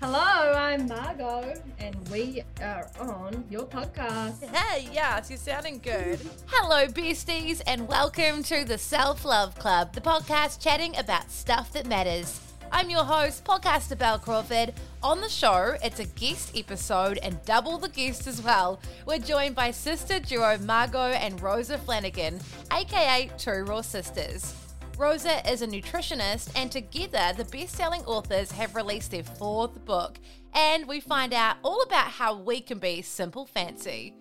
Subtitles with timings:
[0.00, 4.42] Hello, I'm Margo, and we are on your podcast.
[4.44, 6.18] Hey, yes, you're sounding good.
[6.46, 11.86] Hello, beasties, and welcome to the Self Love Club, the podcast chatting about stuff that
[11.86, 12.40] matters.
[12.72, 14.72] I'm your host, podcaster Bel Crawford.
[15.02, 18.80] On the show, it's a guest episode and double the guest as well.
[19.04, 22.40] We're joined by sister duo Margo and Rosa Flanagan,
[22.72, 24.54] aka Two Raw Sisters.
[25.00, 30.18] Rosa is a nutritionist, and together, the best selling authors have released their fourth book.
[30.52, 34.14] And we find out all about how we can be simple fancy.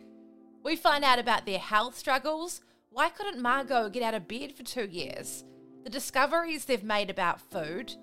[0.64, 2.62] We find out about their health struggles.
[2.92, 5.44] Why couldn't Margo get out of bed for two years?
[5.84, 7.96] The discoveries they've made about food,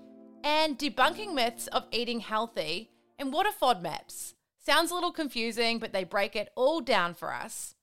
[0.44, 2.90] and debunking myths of eating healthy.
[3.18, 4.34] And what are FODMAPs?
[4.58, 7.74] Sounds a little confusing, but they break it all down for us.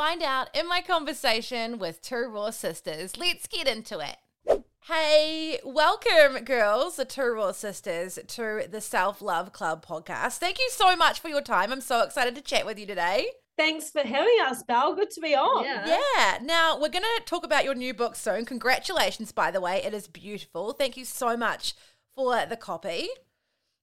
[0.00, 3.18] Find out in my conversation with two raw sisters.
[3.18, 4.64] Let's get into it.
[4.86, 10.38] Hey, welcome, girls, the two raw sisters, to the Self Love Club podcast.
[10.38, 11.70] Thank you so much for your time.
[11.70, 13.26] I'm so excited to chat with you today.
[13.58, 14.94] Thanks for having us, Bel.
[14.94, 15.66] Good to be on.
[15.66, 15.98] Yeah.
[16.16, 16.38] Yeah.
[16.40, 18.46] Now, we're going to talk about your new book soon.
[18.46, 19.82] Congratulations, by the way.
[19.84, 20.72] It is beautiful.
[20.72, 21.74] Thank you so much
[22.16, 23.10] for the copy.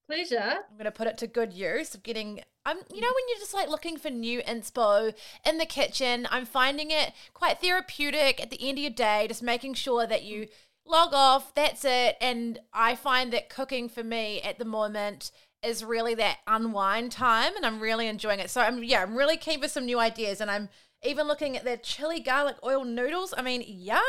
[0.07, 0.59] Pleasure.
[0.69, 3.39] I'm going to put it to good use of getting I'm you know when you're
[3.39, 5.13] just like looking for new inspo
[5.45, 9.43] in the kitchen, I'm finding it quite therapeutic at the end of your day just
[9.43, 10.47] making sure that you
[10.85, 15.83] log off, that's it, and I find that cooking for me at the moment is
[15.83, 18.49] really that unwind time and I'm really enjoying it.
[18.49, 20.69] So I'm yeah, I'm really keen for some new ideas and I'm
[21.03, 23.33] even looking at the chili garlic oil noodles.
[23.37, 24.01] I mean, yum.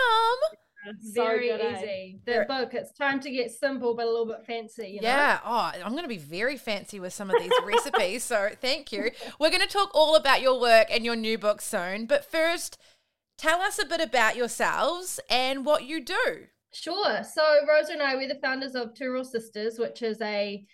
[1.01, 1.79] So Very eh?
[1.79, 2.21] easy.
[2.25, 4.89] The book, it's time to get simple but a little bit fancy.
[4.89, 5.09] You know?
[5.09, 5.41] Yeah.
[5.45, 8.25] Oh, I'm going to be very fancy with some of these recipes.
[8.25, 9.11] So thank you.
[9.39, 12.07] We're going to talk all about your work and your new book soon.
[12.07, 12.79] But first,
[13.37, 16.47] tell us a bit about yourselves and what you do.
[16.73, 17.23] Sure.
[17.25, 20.65] So Rosa and I, we're the founders of Two Raw Sisters, which is a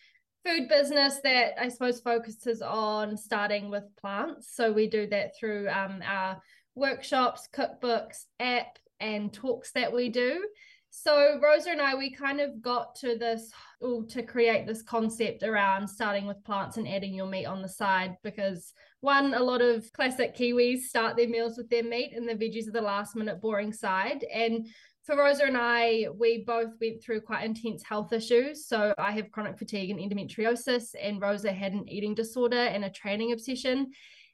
[0.44, 4.50] food business that I suppose focuses on starting with plants.
[4.54, 6.40] So we do that through um, our
[6.74, 10.44] workshops, cookbooks, app, and talks that we do.
[10.90, 13.50] So Rosa and I, we kind of got to this
[13.80, 17.68] or to create this concept around starting with plants and adding your meat on the
[17.68, 22.28] side because one, a lot of classic Kiwis start their meals with their meat and
[22.28, 24.24] the veggies are the last minute boring side.
[24.32, 24.68] And
[25.04, 28.66] for Rosa and I, we both went through quite intense health issues.
[28.66, 32.90] So I have chronic fatigue and endometriosis, and Rosa had an eating disorder and a
[32.90, 33.90] training obsession.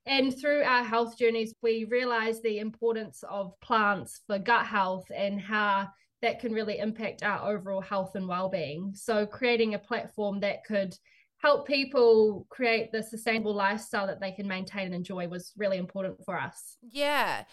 [0.06, 5.41] And through our health journeys, we realized the importance of plants for gut health and
[5.41, 5.88] how
[6.22, 8.93] that can really impact our overall health and well-being.
[8.94, 10.94] So creating a platform that could
[11.39, 16.22] help people create the sustainable lifestyle that they can maintain and enjoy was really important
[16.25, 16.77] for us.
[16.83, 17.44] Yeah.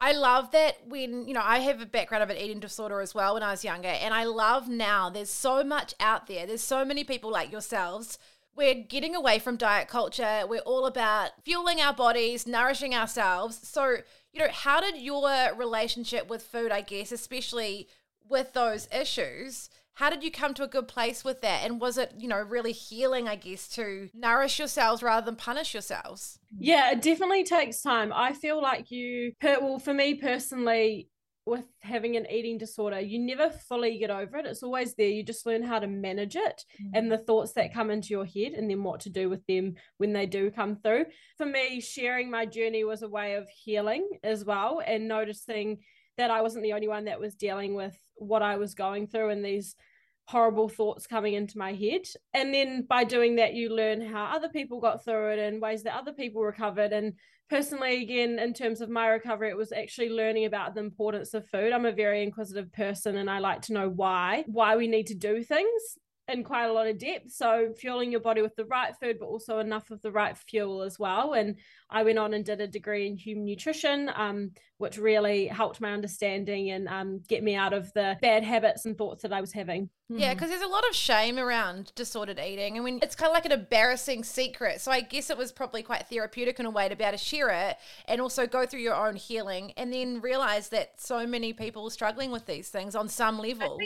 [0.00, 3.14] I love that when, you know, I have a background of an eating disorder as
[3.14, 3.88] well when I was younger.
[3.88, 6.46] And I love now there's so much out there.
[6.46, 8.18] There's so many people like yourselves.
[8.56, 10.44] We're getting away from diet culture.
[10.48, 13.60] We're all about fueling our bodies, nourishing ourselves.
[13.68, 13.98] So,
[14.32, 17.88] you know, how did your relationship with food, I guess, especially
[18.28, 21.64] with those issues, how did you come to a good place with that?
[21.64, 25.72] And was it, you know, really healing, I guess, to nourish yourselves rather than punish
[25.72, 26.38] yourselves?
[26.58, 28.12] Yeah, it definitely takes time.
[28.14, 31.08] I feel like you, well, for me personally,
[31.46, 34.46] with having an eating disorder, you never fully get over it.
[34.46, 35.08] It's always there.
[35.08, 36.90] You just learn how to manage it mm.
[36.92, 39.76] and the thoughts that come into your head and then what to do with them
[39.98, 41.06] when they do come through.
[41.38, 45.78] For me, sharing my journey was a way of healing as well and noticing
[46.18, 49.30] that I wasn't the only one that was dealing with what I was going through
[49.30, 49.76] and these
[50.24, 52.02] horrible thoughts coming into my head.
[52.34, 55.84] And then by doing that, you learn how other people got through it and ways
[55.84, 56.92] that other people recovered.
[56.92, 57.14] And
[57.48, 61.48] personally, again, in terms of my recovery, it was actually learning about the importance of
[61.48, 61.72] food.
[61.72, 65.14] I'm a very inquisitive person and I like to know why, why we need to
[65.14, 65.98] do things
[66.28, 67.32] in quite a lot of depth.
[67.32, 70.82] So fueling your body with the right food, but also enough of the right fuel
[70.82, 71.34] as well.
[71.34, 71.56] And
[71.88, 75.92] I went on and did a degree in human nutrition, um, which really helped my
[75.92, 79.52] understanding and um, get me out of the bad habits and thoughts that I was
[79.52, 79.88] having.
[80.08, 82.76] Yeah, because there's a lot of shame around disordered eating.
[82.76, 84.80] I mean, it's kind of like an embarrassing secret.
[84.80, 87.24] So I guess it was probably quite therapeutic in a way to be able to
[87.24, 87.76] share it
[88.06, 91.90] and also go through your own healing and then realize that so many people are
[91.90, 93.78] struggling with these things on some level.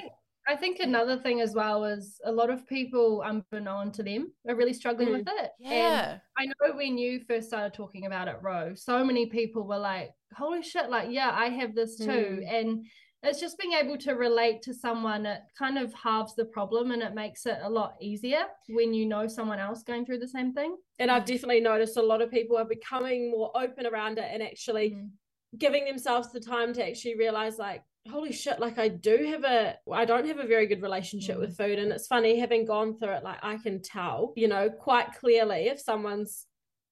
[0.50, 4.56] I think another thing as well is a lot of people, unbeknown to them, are
[4.56, 5.18] really struggling mm.
[5.18, 5.52] with it.
[5.60, 6.10] Yeah.
[6.10, 9.78] And I know when you first started talking about it, Ro, so many people were
[9.78, 12.40] like, holy shit, like, yeah, I have this too.
[12.42, 12.52] Mm.
[12.52, 12.86] And
[13.22, 17.02] it's just being able to relate to someone, it kind of halves the problem and
[17.02, 20.52] it makes it a lot easier when you know someone else going through the same
[20.52, 20.74] thing.
[20.98, 24.42] And I've definitely noticed a lot of people are becoming more open around it and
[24.42, 25.10] actually mm.
[25.58, 29.74] giving themselves the time to actually realize, like, holy shit like i do have a
[29.92, 31.40] i don't have a very good relationship mm.
[31.40, 34.70] with food and it's funny having gone through it like i can tell you know
[34.70, 36.46] quite clearly if someone's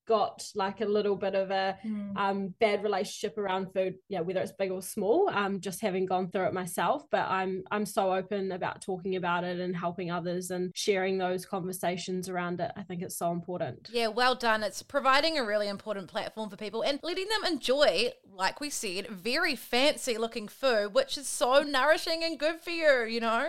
[0.09, 2.17] got like a little bit of a mm.
[2.17, 6.31] um, bad relationship around food yeah whether it's big or small um, just having gone
[6.31, 7.05] through it myself.
[7.11, 11.45] But i'm i'm so open about talking about it and helping others and sharing those
[11.45, 12.73] conversations around it.
[12.77, 13.89] I think it's so important.
[13.93, 14.63] Yeah well done.
[14.63, 19.09] It's providing a really important platform for people and letting them enjoy like we said
[19.09, 23.49] very fancy looking food which is so nourishing and good for you you know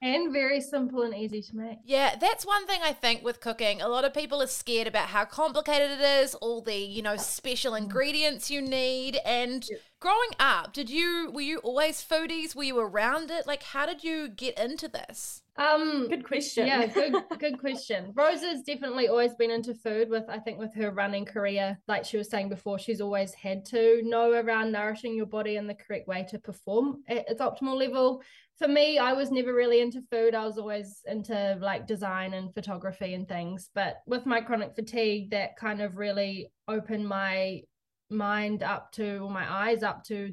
[0.00, 1.78] and very simple and easy to make.
[1.84, 3.82] Yeah, that's one thing I think with cooking.
[3.82, 7.16] A lot of people are scared about how complicated it is, all the, you know,
[7.16, 7.78] special mm.
[7.78, 9.18] ingredients you need.
[9.24, 9.80] And yep.
[10.00, 12.54] growing up, did you were you always foodies?
[12.54, 13.46] Were you around it?
[13.46, 15.42] Like how did you get into this?
[15.58, 16.66] Um good question.
[16.66, 18.12] Yeah, good good question.
[18.14, 22.16] Rosa's definitely always been into food with I think with her running career, like she
[22.16, 26.08] was saying before, she's always had to know around nourishing your body in the correct
[26.08, 28.22] way to perform at its optimal level
[28.58, 30.34] for me, I was never really into food.
[30.34, 33.70] I was always into like design and photography and things.
[33.72, 37.62] But with my chronic fatigue, that kind of really opened my
[38.10, 40.32] mind up to, or my eyes up to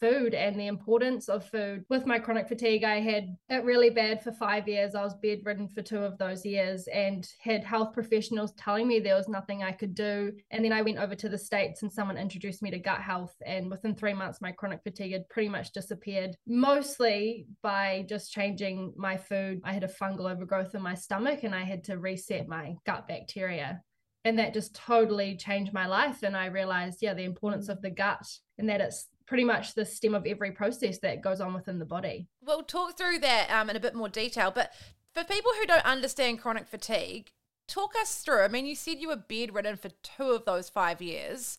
[0.00, 1.84] food and the importance of food.
[1.88, 4.94] With my chronic fatigue, I had it really bad for five years.
[4.94, 9.16] I was bedridden for two of those years and had health professionals telling me there
[9.16, 10.32] was nothing I could do.
[10.50, 13.34] And then I went over to the States and someone introduced me to gut health.
[13.44, 18.94] And within three months, my chronic fatigue had pretty much disappeared, mostly by just changing
[18.96, 19.60] my food.
[19.64, 23.08] I had a fungal overgrowth in my stomach and I had to reset my gut
[23.08, 23.82] bacteria
[24.24, 27.90] and that just totally changed my life and i realized yeah the importance of the
[27.90, 28.26] gut
[28.58, 31.84] and that it's pretty much the stem of every process that goes on within the
[31.84, 32.26] body.
[32.44, 34.72] We'll talk through that um, in a bit more detail, but
[35.12, 37.30] for people who don't understand chronic fatigue,
[37.68, 38.40] talk us through.
[38.40, 41.58] I mean, you said you were bedridden for two of those five years.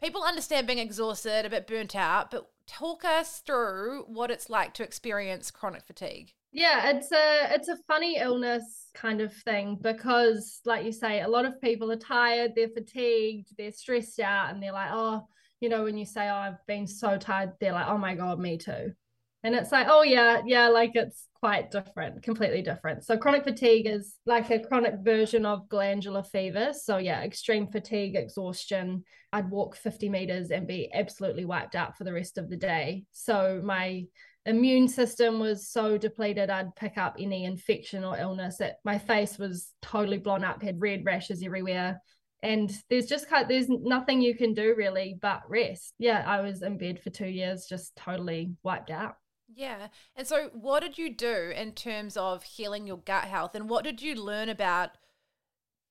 [0.00, 4.72] People understand being exhausted, a bit burnt out, but talk us through what it's like
[4.74, 6.32] to experience chronic fatigue.
[6.52, 11.28] Yeah, it's a it's a funny illness kind of thing because like you say a
[11.28, 15.26] lot of people are tired, they're fatigued, they're stressed out and they're like, "Oh,
[15.62, 18.40] you know, when you say, oh, I've been so tired, they're like, oh my God,
[18.40, 18.92] me too.
[19.44, 23.04] And it's like, oh, yeah, yeah, like it's quite different, completely different.
[23.04, 26.72] So, chronic fatigue is like a chronic version of glandular fever.
[26.72, 29.04] So, yeah, extreme fatigue, exhaustion.
[29.32, 33.04] I'd walk 50 meters and be absolutely wiped out for the rest of the day.
[33.12, 34.04] So, my
[34.46, 39.38] immune system was so depleted I'd pick up any infection or illness that my face
[39.38, 42.00] was totally blown up, had red rashes everywhere
[42.42, 45.94] and there's just kind of, there's nothing you can do really but rest.
[45.98, 49.16] Yeah i was in bed for two years just totally wiped out.
[49.54, 53.68] Yeah and so what did you do in terms of healing your gut health and
[53.68, 54.90] what did you learn about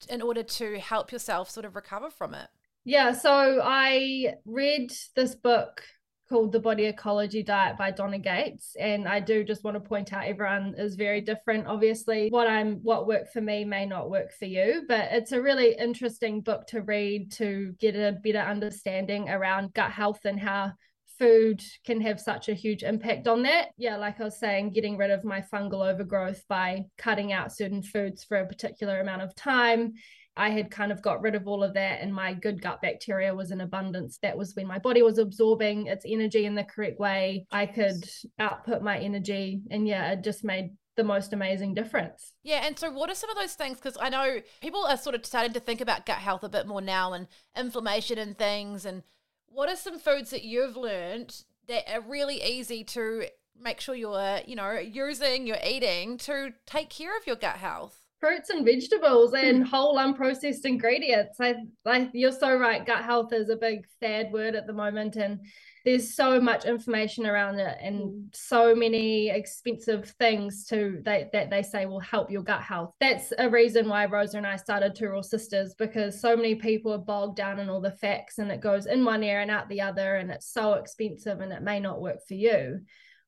[0.09, 2.47] in order to help yourself sort of recover from it?
[2.85, 5.83] Yeah so i read this book
[6.31, 8.77] called The Body Ecology Diet by Donna Gates.
[8.79, 11.67] And I do just want to point out everyone is very different.
[11.67, 15.41] Obviously, what I'm what worked for me may not work for you, but it's a
[15.41, 20.71] really interesting book to read to get a better understanding around gut health and how
[21.19, 23.67] food can have such a huge impact on that.
[23.77, 27.83] Yeah, like I was saying, getting rid of my fungal overgrowth by cutting out certain
[27.83, 29.95] foods for a particular amount of time
[30.37, 33.35] I had kind of got rid of all of that and my good gut bacteria
[33.35, 34.17] was in abundance.
[34.21, 37.45] That was when my body was absorbing its energy in the correct way.
[37.51, 38.03] I could
[38.39, 39.61] output my energy.
[39.69, 42.33] And yeah, it just made the most amazing difference.
[42.43, 43.77] Yeah, and so what are some of those things?
[43.77, 46.67] Because I know people are sort of starting to think about gut health a bit
[46.67, 48.85] more now and inflammation and things.
[48.85, 49.03] And
[49.47, 53.25] what are some foods that you've learned that are really easy to
[53.59, 58.00] make sure you're, you know, using, you're eating to take care of your gut health?
[58.21, 61.37] Fruits and vegetables and whole unprocessed ingredients.
[61.41, 62.85] I like you're so right.
[62.85, 65.39] Gut health is a big fad word at the moment, and
[65.83, 68.25] there's so much information around it, and mm.
[68.31, 72.93] so many expensive things to that that they say will help your gut health.
[72.99, 76.93] That's a reason why Rosa and I started Two Raw Sisters because so many people
[76.93, 79.67] are bogged down in all the facts, and it goes in one ear and out
[79.67, 82.81] the other, and it's so expensive, and it may not work for you.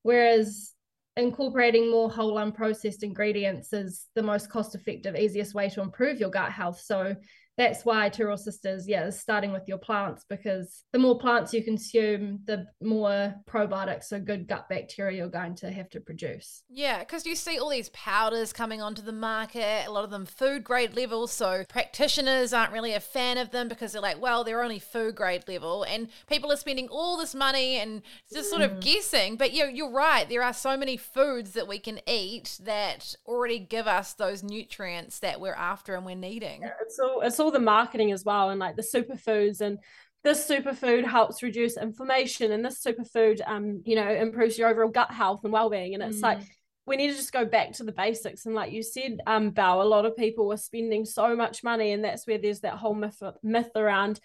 [0.04, 0.74] Whereas
[1.16, 6.32] incorporating more whole unprocessed ingredients is the most cost effective easiest way to improve your
[6.32, 6.80] gut health.
[6.80, 7.16] So
[7.58, 11.54] that's why Two Raw Sisters, yeah, is starting with your plants because the more plants
[11.54, 16.64] you consume, the more probiotics, so good gut bacteria, you're going to have to produce.
[16.70, 20.26] Yeah, because you see all these powders coming onto the market, a lot of them
[20.26, 21.28] food grade level.
[21.28, 25.16] So practitioners aren't really a fan of them because they're like, well, they're only food
[25.16, 25.84] grade level.
[25.84, 28.02] And people are spending all this money and
[28.34, 28.82] just sort of mm.
[28.82, 29.36] guessing.
[29.36, 30.28] But you're, you're right.
[30.28, 35.20] There are so many foods that we can eat that already give us those nutrients
[35.20, 36.64] that we're after and we're needing.
[36.64, 39.78] Yeah, it's all, it's all the marketing as well and like the superfoods and
[40.24, 45.12] this superfood helps reduce inflammation and this superfood um you know improves your overall gut
[45.12, 46.24] health and well-being and it's mm.
[46.24, 46.40] like
[46.86, 49.82] we need to just go back to the basics and like you said um Bel
[49.82, 52.96] a lot of people are spending so much money and that's where there's that whole
[52.96, 54.20] myth myth around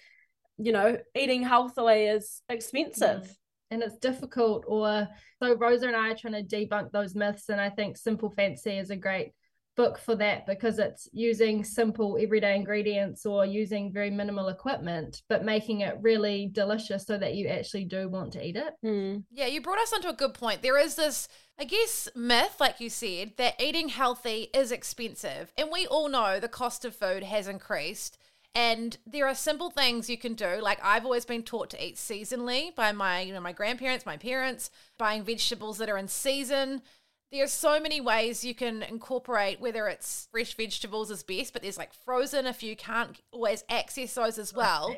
[0.58, 3.34] you know eating healthily is expensive mm.
[3.70, 5.08] and it's difficult or
[5.42, 8.78] so Rosa and I are trying to debunk those myths and I think Simple Fancy
[8.78, 9.32] is a great
[9.78, 15.44] book for that because it's using simple everyday ingredients or using very minimal equipment but
[15.44, 19.22] making it really delicious so that you actually do want to eat it mm.
[19.30, 21.28] yeah you brought us onto a good point there is this
[21.60, 25.52] I guess myth, like you said, that eating healthy is expensive.
[25.58, 28.16] And we all know the cost of food has increased.
[28.54, 30.60] And there are simple things you can do.
[30.62, 34.16] Like I've always been taught to eat seasonally by my, you know, my grandparents, my
[34.16, 36.82] parents, buying vegetables that are in season,
[37.30, 41.78] there's so many ways you can incorporate whether it's fresh vegetables is best but there's
[41.78, 44.94] like frozen if you can't always access those as well.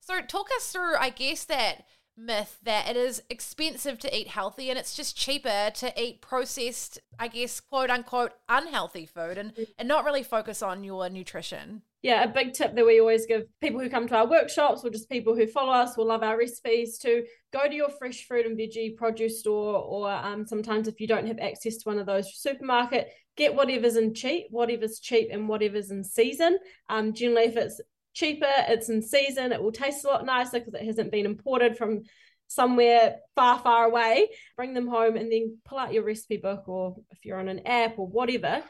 [0.00, 1.84] So talk us through i guess that
[2.16, 6.98] myth that it is expensive to eat healthy and it's just cheaper to eat processed
[7.18, 12.24] i guess quote unquote unhealthy food and and not really focus on your nutrition yeah,
[12.24, 15.10] a big tip that we always give people who come to our workshops or just
[15.10, 18.58] people who follow us or love our recipes to go to your fresh fruit and
[18.58, 22.40] veggie produce store or um, sometimes if you don't have access to one of those
[22.40, 26.58] supermarket, get whatever's in cheap, whatever's cheap and whatever's in season.
[26.88, 27.82] Um, generally, if it's
[28.14, 31.76] cheaper, it's in season, it will taste a lot nicer because it hasn't been imported
[31.76, 32.04] from
[32.46, 34.28] somewhere far, far away.
[34.56, 37.66] Bring them home and then pull out your recipe book or if you're on an
[37.66, 38.62] app or whatever.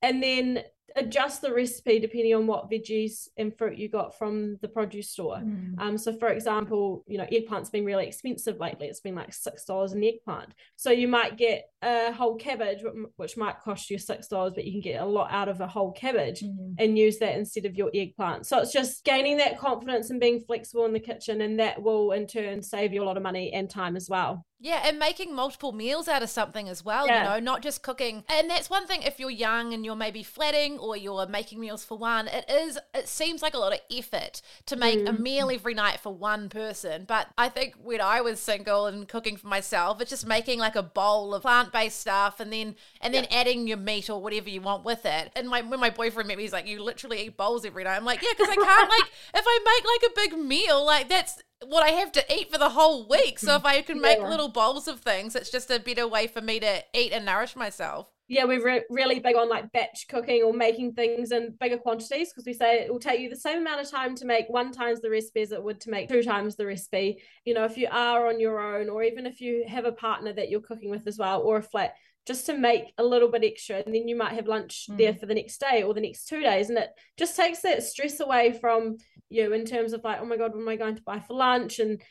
[0.00, 0.62] And then
[0.96, 5.36] adjust the recipe depending on what veggies and fruit you got from the produce store.
[5.36, 5.78] Mm.
[5.78, 8.86] Um, so for example, you know, eggplant's been really expensive lately.
[8.86, 10.52] It's been like six dollars an eggplant.
[10.76, 12.82] So you might get a whole cabbage,
[13.16, 15.66] which might cost you six dollars, but you can get a lot out of a
[15.66, 16.74] whole cabbage mm.
[16.78, 18.46] and use that instead of your eggplant.
[18.46, 22.12] So it's just gaining that confidence and being flexible in the kitchen, and that will
[22.12, 24.44] in turn save you a lot of money and time as well.
[24.60, 27.22] Yeah, and making multiple meals out of something as well, yeah.
[27.22, 28.24] you know, not just cooking.
[28.28, 31.84] And that's one thing if you're young and you're maybe flatting or you're making meals
[31.84, 35.08] for one, it is it seems like a lot of effort to make mm.
[35.08, 37.04] a meal every night for one person.
[37.06, 40.74] But I think when I was single and cooking for myself, it's just making like
[40.74, 43.38] a bowl of plant-based stuff and then and then yeah.
[43.38, 45.30] adding your meat or whatever you want with it.
[45.36, 47.96] And my when my boyfriend met me, he's like, You literally eat bowls every night.
[47.96, 51.08] I'm like, Yeah, because I can't like if I make like a big meal, like
[51.08, 53.38] that's what I have to eat for the whole week.
[53.38, 54.28] So if I can make yeah.
[54.28, 57.56] little bowls of things, it's just a better way for me to eat and nourish
[57.56, 58.10] myself.
[58.30, 62.30] Yeah, we're re- really big on like batch cooking or making things in bigger quantities
[62.30, 64.70] because we say it will take you the same amount of time to make one
[64.70, 67.22] times the recipe as it would to make two times the recipe.
[67.46, 70.34] You know, if you are on your own, or even if you have a partner
[70.34, 71.94] that you're cooking with as well, or a flat,
[72.28, 74.98] just to make a little bit extra and then you might have lunch mm.
[74.98, 77.82] there for the next day or the next two days and it just takes that
[77.82, 78.98] stress away from
[79.30, 81.34] you in terms of like oh my god what am i going to buy for
[81.34, 81.78] lunch?
[81.78, 82.02] And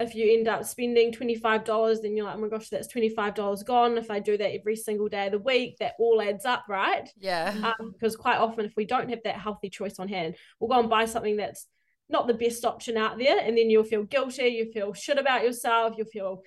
[0.00, 3.96] if you end up spending $25 then you're like oh my gosh that's $25 gone.
[3.98, 7.08] If i do that every single day of the week that all adds up right?
[7.16, 7.72] Yeah.
[7.78, 10.80] Um, because quite often if we don't have that healthy choice on hand we'll go
[10.80, 11.68] and buy something that's
[12.08, 15.44] not the best option out there and then you'll feel guilty you feel shit about
[15.44, 16.42] yourself you'll feel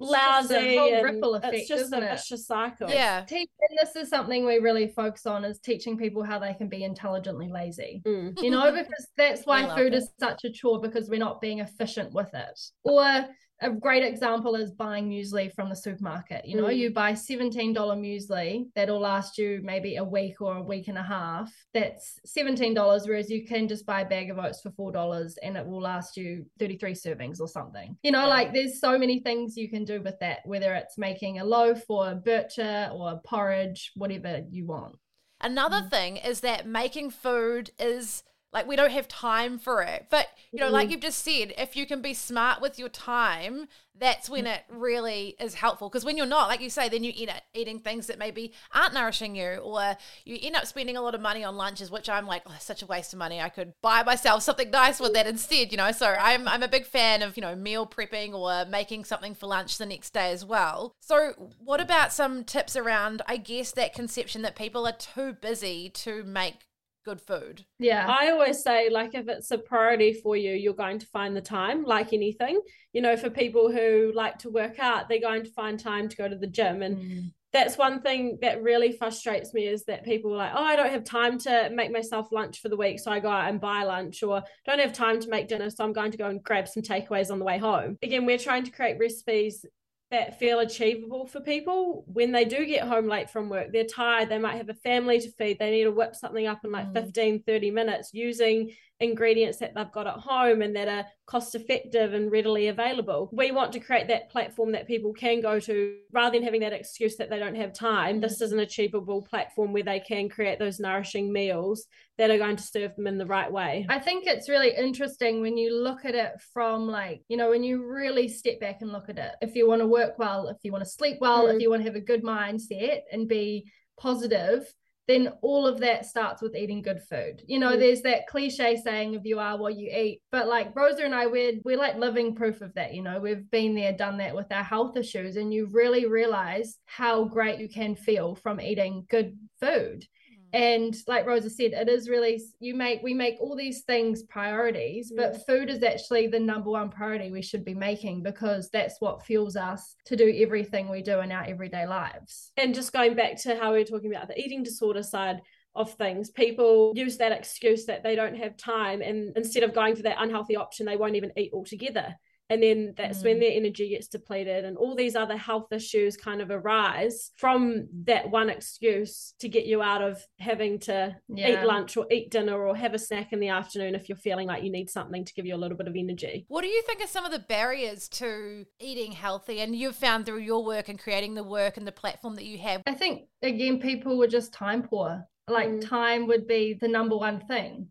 [0.00, 2.88] lousy whole ripple effect it's just isn't a vicious cycle.
[2.88, 3.24] Yeah.
[3.30, 6.84] And this is something we really focus on is teaching people how they can be
[6.84, 8.02] intelligently lazy.
[8.06, 8.42] Mm.
[8.42, 9.98] you know because that's why food it.
[9.98, 12.60] is such a chore because we're not being efficient with it.
[12.84, 13.26] Or
[13.62, 16.46] a great example is buying muesli from the supermarket.
[16.46, 16.76] You know, mm.
[16.76, 21.02] you buy $17 muesli that'll last you maybe a week or a week and a
[21.02, 21.52] half.
[21.74, 22.74] That's $17,
[23.06, 26.16] whereas you can just buy a bag of oats for $4 and it will last
[26.16, 27.96] you 33 servings or something.
[28.02, 28.26] You know, yeah.
[28.26, 31.82] like there's so many things you can do with that, whether it's making a loaf
[31.88, 34.96] or a bircher or porridge, whatever you want.
[35.42, 35.90] Another mm.
[35.90, 40.06] thing is that making food is like we don't have time for it.
[40.10, 42.88] But you know, mm like you've just said, if you can be smart with your
[42.88, 45.88] time, that's when it really is helpful.
[45.88, 48.52] Because when you're not, like you say, then you end up eating things that maybe
[48.74, 52.08] aren't nourishing you, or you end up spending a lot of money on lunches, which
[52.08, 53.40] I'm like, oh, such a waste of money.
[53.40, 55.92] I could buy myself something nice with that instead, you know.
[55.92, 59.46] So I'm I'm a big fan of you know meal prepping or making something for
[59.46, 60.94] lunch the next day as well.
[61.00, 65.90] So what about some tips around, I guess, that conception that people are too busy
[65.90, 66.69] to make
[67.04, 67.64] good food.
[67.78, 68.06] Yeah.
[68.08, 71.40] I always say, like, if it's a priority for you, you're going to find the
[71.40, 72.60] time, like anything.
[72.92, 76.16] You know, for people who like to work out, they're going to find time to
[76.16, 76.82] go to the gym.
[76.82, 77.32] And Mm.
[77.52, 80.90] that's one thing that really frustrates me is that people are like, oh, I don't
[80.90, 83.00] have time to make myself lunch for the week.
[83.00, 85.70] So I go out and buy lunch, or don't have time to make dinner.
[85.70, 87.96] So I'm going to go and grab some takeaways on the way home.
[88.02, 89.64] Again, we're trying to create recipes
[90.10, 94.28] that feel achievable for people when they do get home late from work they're tired
[94.28, 96.88] they might have a family to feed they need to whip something up in like
[96.88, 96.94] Mm.
[96.94, 102.12] 15 30 minutes using ingredients that they've got at home and that are cost effective
[102.12, 106.36] and readily available we want to create that platform that people can go to rather
[106.36, 109.82] than having that excuse that they don't have time this is an achievable platform where
[109.82, 111.86] they can create those nourishing meals
[112.18, 115.40] that are going to serve them in the right way I think it's really interesting
[115.40, 118.92] when you look at it from like, you know, when you really step back and
[118.92, 119.32] look at it.
[119.40, 121.54] If you want to work well, if you want to sleep well, Mm.
[121.54, 124.70] if you want to have a good mindset and be positive,
[125.08, 127.42] then all of that starts with eating good food.
[127.46, 127.78] You know, Mm.
[127.80, 131.26] there's that cliche saying of you are what you eat, but like Rosa and I,
[131.26, 132.94] we're we're like living proof of that.
[132.94, 136.78] You know, we've been there, done that with our health issues, and you really realize
[136.86, 140.06] how great you can feel from eating good food
[140.52, 145.12] and like rosa said it is really you make we make all these things priorities
[145.16, 145.46] but mm.
[145.46, 149.56] food is actually the number one priority we should be making because that's what fuels
[149.56, 152.52] us to do everything we do in our everyday lives.
[152.56, 155.40] And just going back to how we were talking about the eating disorder side
[155.76, 159.94] of things people use that excuse that they don't have time and instead of going
[159.94, 162.12] for that unhealthy option they won't even eat altogether
[162.50, 163.40] and then that's when Mm.
[163.40, 168.28] their energy gets depleted and all these other health issues kind of arise from that
[168.30, 171.48] one excuse to get you out of having to Yeah.
[171.62, 174.48] eat lunch or eat dinner or have a snack in the afternoon if you're feeling
[174.48, 176.82] like you need something to give you a little bit of energy What do you
[176.82, 179.60] think are some of the barriers to eating healthy?
[179.60, 182.58] And you've found through your work and creating the work and the platform that you
[182.58, 182.82] have.
[182.86, 185.88] i think again people were just time poor like Mm.
[185.88, 187.90] time would be the number one thing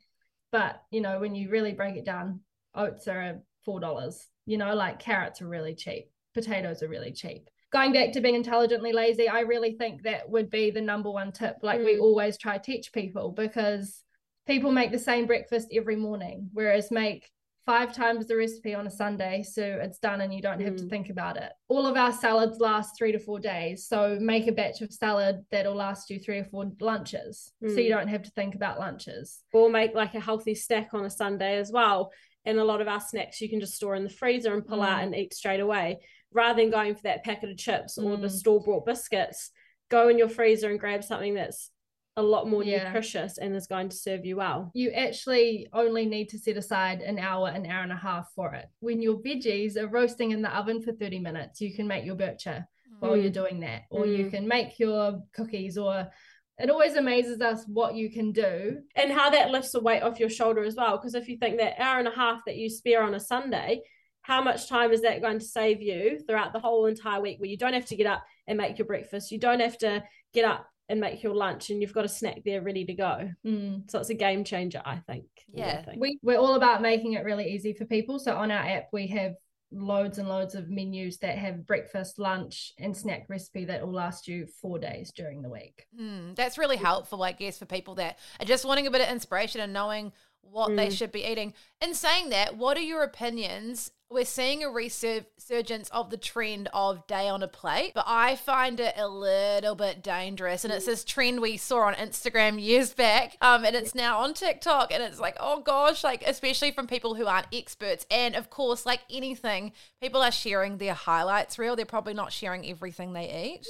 [0.51, 2.41] but you know when you really break it down
[2.75, 7.49] oats are four dollars you know like carrots are really cheap potatoes are really cheap
[7.71, 11.31] going back to being intelligently lazy i really think that would be the number one
[11.31, 12.01] tip like we Mm.
[12.01, 14.03] always try to teach people because
[14.47, 17.29] people make the same breakfast every morning whereas make
[17.65, 20.85] five times the recipe on a sunday so it's done and you don't have to
[20.85, 20.89] Mm.
[20.89, 24.51] think about it all of our salads last three to four days so make a
[24.51, 27.97] batch of salad that'll last you three or four lunches so you Mm.
[27.97, 31.57] don't have to think about lunches or make like a healthy stack on a Sunday
[31.57, 32.11] as well.
[32.45, 34.81] And a lot of our snacks you can just store in the freezer and pull
[34.81, 35.03] out Mm.
[35.03, 35.99] and eat straight away
[36.31, 38.31] rather than going for that packet of chips or the Mm.
[38.31, 39.51] store bought biscuits.
[39.89, 41.71] Go in your freezer and grab something that's
[42.15, 42.85] a lot more Yeah.
[42.85, 44.71] nutritious and is going to serve you well.
[44.73, 48.53] you actually only need to set aside an hour, an hour and a half for
[48.55, 48.67] it.
[48.79, 52.15] When your veggies are roasting in the oven for 30 minutes, you can make your
[52.15, 52.65] bircher
[52.99, 53.21] while Mm.
[53.21, 54.31] you're doing that, or you Mm.
[54.31, 56.11] can make your cookies, or
[56.59, 58.79] it always amazes us what you can do.
[58.95, 60.97] And how that lifts the weight off your shoulder as well.
[60.97, 63.81] Because if you think that hour and a half that you spare on a Sunday,
[64.21, 67.49] how much time is that going to save you throughout the whole entire week where
[67.49, 69.31] you don't have to get up and make your breakfast?
[69.31, 72.41] You don't have to get up and make your lunch and you've got a snack
[72.43, 73.29] there ready to go.
[73.45, 73.89] Mm.
[73.89, 75.25] So it's a game changer, I think.
[75.53, 75.79] Yeah.
[75.79, 76.01] I think.
[76.01, 78.19] We, we're all about making it really easy for people.
[78.19, 79.35] So on our app, we have
[79.71, 84.27] loads and loads of menus that have breakfast, lunch, and snack recipe that will last
[84.27, 85.85] you four days during the week.
[85.99, 89.09] Mm, that's really helpful, I guess, for people that are just wanting a bit of
[89.09, 90.97] inspiration and knowing what they Mm.
[90.97, 91.53] should be eating.
[91.81, 93.91] In saying that, what are your opinions?
[94.11, 98.79] We're seeing a resurgence of the trend of day on a plate, but I find
[98.79, 100.63] it a little bit dangerous.
[100.63, 104.33] And it's this trend we saw on Instagram years back, um, and it's now on
[104.33, 104.91] TikTok.
[104.91, 108.07] And it's like, oh gosh, like especially from people who aren't experts.
[108.09, 111.75] And of course, like anything, people are sharing their highlights reel.
[111.75, 113.67] They're probably not sharing everything they eat.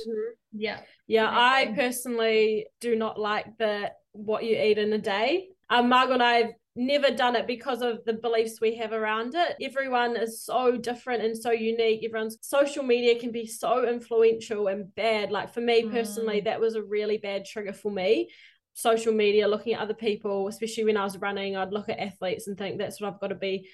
[0.54, 0.80] Yeah.
[1.06, 5.50] Yeah, I personally do not like the what you eat in a day.
[5.70, 9.36] Um, Margo and I have never done it because of the beliefs we have around
[9.36, 9.56] it.
[9.62, 12.04] Everyone is so different and so unique.
[12.06, 15.32] Everyone's social media can be so influential and bad.
[15.32, 16.46] Like for me personally, Mm.
[16.46, 18.30] that was a really bad trigger for me.
[18.74, 22.48] Social media, looking at other people, especially when I was running, I'd look at athletes
[22.48, 23.70] and think that's what I've got to be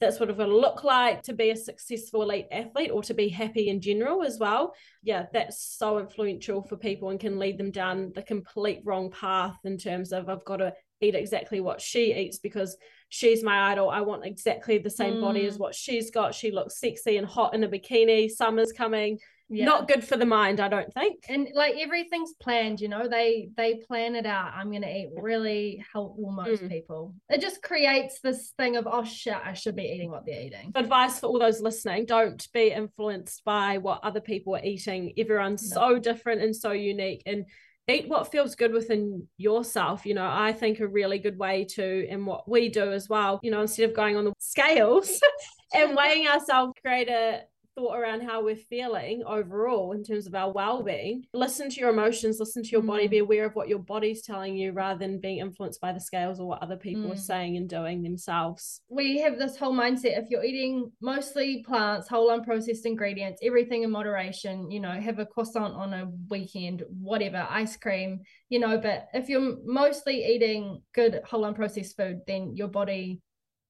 [0.00, 3.14] that's what I've got to look like to be a successful elite athlete or to
[3.14, 4.74] be happy in general as well.
[5.04, 9.56] Yeah, that's so influential for people and can lead them down the complete wrong path
[9.64, 10.74] in terms of I've got to
[11.08, 12.76] eat exactly what she eats because
[13.08, 13.90] she's my idol.
[13.90, 15.60] I want exactly the same body as Mm.
[15.60, 16.34] what she's got.
[16.34, 18.30] She looks sexy and hot in a bikini.
[18.30, 19.18] Summer's coming.
[19.50, 19.66] Yeah.
[19.66, 21.26] Not good for the mind, I don't think.
[21.28, 25.84] and like everything's planned you know they they plan it out i'm gonna eat really
[25.94, 26.70] well most Mm.
[26.70, 30.40] people it just creates this thing of oh shit i should be eating what they're
[30.40, 35.12] eating advice for all those listening don't be influenced by what other people are eating
[35.18, 35.80] everyone's No.
[35.80, 37.44] so different and so unique and
[37.88, 40.06] eat what feels good within yourself.
[40.06, 43.40] You know, I think a really good way to, and what we do as well,
[43.42, 45.20] you know, instead of going on the scales
[45.74, 47.42] and weighing ourselves, create a
[47.74, 52.38] thought around how we're feeling overall in terms of our well-being listen to your emotions
[52.38, 52.86] listen to your mm.
[52.86, 56.00] body be aware of what your body's telling you rather than being influenced by the
[56.00, 57.12] scales or what other people mm.
[57.12, 62.08] are saying and doing themselves we have this whole mindset if you're eating mostly plants
[62.08, 67.46] whole unprocessed ingredients everything in moderation you know have a croissant on a weekend whatever
[67.50, 72.68] ice cream you know but if you're mostly eating good whole unprocessed food then your
[72.68, 73.20] body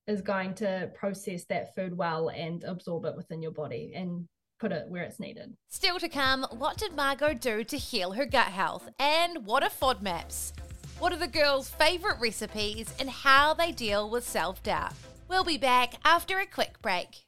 [0.07, 4.27] is going to process that food well and absorb it within your body and
[4.61, 5.55] put it where it's needed.
[5.69, 8.89] Still to come, what did Margo do to heal her gut health?
[8.99, 10.53] And what are FODMAPs?
[10.99, 14.93] What are the girls' favourite recipes and how they deal with self doubt?
[15.29, 17.25] We'll be back after a quick break.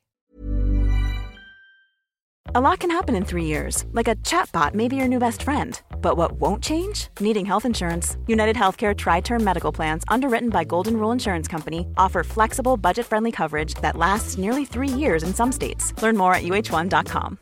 [2.55, 5.43] A lot can happen in three years, like a chatbot may be your new best
[5.43, 5.81] friend.
[6.01, 7.09] But what won't change?
[7.19, 8.19] Needing health insurance.
[8.29, 13.05] United Healthcare Tri Term Medical Plans, underwritten by Golden Rule Insurance Company, offer flexible, budget
[13.05, 15.93] friendly coverage that lasts nearly three years in some states.
[16.01, 17.39] Learn more at uh1.com.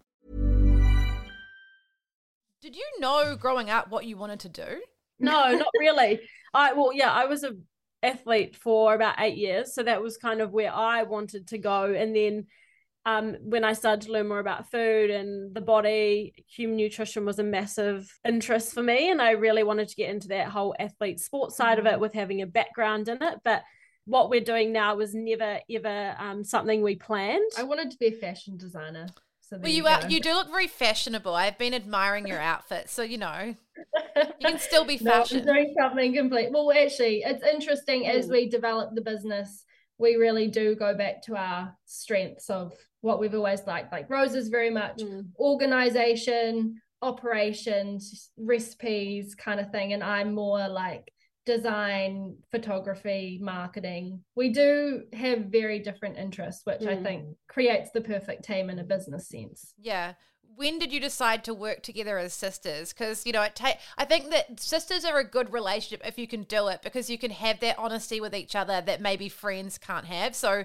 [2.63, 4.81] Did you know growing up what you wanted to do?
[5.19, 6.19] No, not really.
[6.55, 7.53] I well, yeah, I was a
[8.03, 11.93] athlete for about eight years, so that was kind of where I wanted to go,
[11.93, 12.47] and then
[13.07, 17.39] um, when I started to learn more about food and the body, human nutrition was
[17.39, 19.11] a massive interest for me.
[19.11, 22.01] And I really wanted to get into that whole athlete sports side of it mm-hmm.
[22.01, 23.41] with having a background in it.
[23.45, 23.63] But
[24.07, 27.51] what we're doing now was never ever um, something we planned.
[27.59, 29.07] I wanted to be a fashion designer.
[29.41, 30.09] So well, you, you are.
[30.09, 31.35] You do look very fashionable.
[31.35, 33.55] I've been admiring your outfit, so you know
[34.17, 35.45] you can still be fashion.
[35.45, 36.51] no, doing something complete.
[36.51, 38.15] Well, actually, it's interesting mm.
[38.15, 39.65] as we develop the business.
[39.99, 42.73] We really do go back to our strengths of
[43.05, 43.93] what we've always liked.
[43.93, 45.27] Like Rosa's very much mm.
[45.39, 49.93] organization, operations, recipes kind of thing.
[49.93, 51.13] And I'm more like
[51.45, 54.25] design, photography, marketing.
[54.35, 56.89] We do have very different interests, which mm.
[56.89, 59.75] I think creates the perfect team in a business sense.
[59.79, 60.15] Yeah.
[60.57, 62.95] When did you decide to work together as sisters?
[62.95, 66.27] Because you know, it ta- I think that sisters are a good relationship if you
[66.27, 69.77] can do it because you can have that honesty with each other that maybe friends
[69.77, 70.35] can't have.
[70.35, 70.65] So,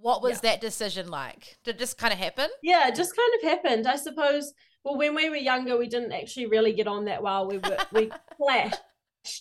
[0.00, 0.50] what was yeah.
[0.50, 1.58] that decision like?
[1.64, 2.48] Did it just kind of happen?
[2.62, 3.86] Yeah, it just kind of happened.
[3.86, 4.52] I suppose.
[4.82, 7.46] Well, when we were younger, we didn't actually really get on that well.
[7.46, 8.10] We were we
[8.40, 8.78] clashed.